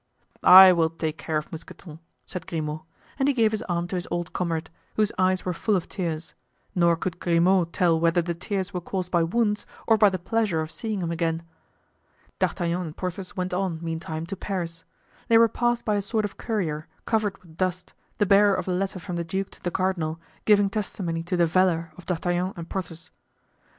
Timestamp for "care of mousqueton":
1.19-1.99